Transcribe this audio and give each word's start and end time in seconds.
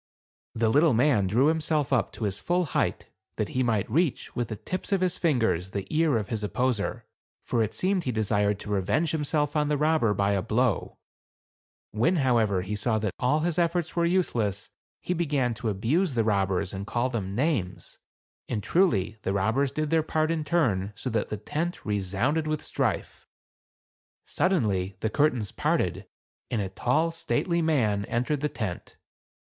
The 0.55 0.69
little 0.69 0.95
man 0.95 1.27
drew 1.27 1.45
himself 1.45 1.93
up 1.93 2.11
to 2.13 2.23
his 2.23 2.39
full 2.39 2.65
height, 2.65 3.09
that 3.35 3.49
he 3.49 3.61
might 3.61 3.87
reach, 3.87 4.35
with 4.35 4.47
the 4.47 4.55
tips 4.55 4.91
of 4.91 5.01
his 5.01 5.23
lingers, 5.23 5.69
the 5.73 5.85
ear 5.95 6.17
of 6.17 6.29
his 6.29 6.43
opposer; 6.43 7.05
for 7.45 7.61
it 7.61 7.75
seemed 7.75 8.03
he 8.05 8.11
desired 8.11 8.57
to 8.61 8.71
revenge 8.71 9.11
himself 9.11 9.55
on 9.55 9.67
the 9.67 9.77
robber 9.77 10.15
by 10.15 10.31
a 10.31 10.41
blow; 10.41 10.97
when, 11.91 12.15
however, 12.15 12.63
he 12.63 12.75
saw 12.75 12.97
that 12.97 13.13
all 13.19 13.41
his 13.41 13.59
efforts 13.59 13.95
were 13.95 14.03
useless, 14.07 14.71
he 15.03 15.13
began 15.13 15.53
to 15.53 15.69
abuse 15.69 16.15
the 16.15 16.23
robbers, 16.23 16.73
and 16.73 16.87
call 16.87 17.07
them 17.09 17.35
names; 17.35 17.99
and, 18.49 18.63
truly, 18.63 19.17
the 19.21 19.33
robbers 19.33 19.69
did 19.71 19.91
their 19.91 20.01
part 20.01 20.31
in 20.31 20.43
turn, 20.43 20.93
so 20.95 21.11
that 21.11 21.29
the 21.29 21.37
tent 21.37 21.85
resounded 21.85 22.47
with 22.47 22.63
strife. 22.63 23.27
Sud 24.25 24.51
denly, 24.51 24.99
the 25.01 25.11
curtains 25.11 25.51
parted 25.51 26.07
and 26.49 26.59
a 26.59 26.69
tall, 26.69 27.11
stately 27.11 27.61
man 27.61 28.03
entered 28.05 28.39
the 28.39 28.49
tent. 28.49 28.97